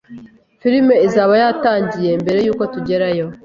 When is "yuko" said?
2.45-2.63